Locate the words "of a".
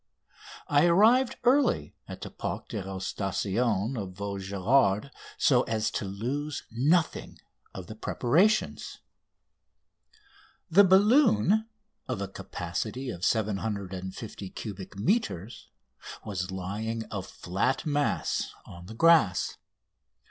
12.07-12.27